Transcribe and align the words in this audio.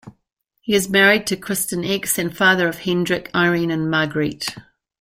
He 0.61 0.73
is 0.73 0.89
married 0.89 1.27
to 1.27 1.37
Kristin 1.37 1.87
Ex 1.87 2.17
and 2.17 2.35
father 2.35 2.67
of 2.67 2.79
Hendrik, 2.79 3.29
Irene 3.35 3.69
and 3.69 3.83
Margreet. 3.87 4.47